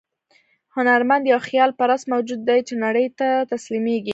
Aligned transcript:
هنرمند 0.75 1.23
یو 1.31 1.39
خیال 1.47 1.71
پرست 1.79 2.05
موجود 2.13 2.39
دی 2.47 2.59
چې 2.67 2.73
نړۍ 2.85 3.07
ته 3.19 3.27
تسلیمېږي. 3.51 4.09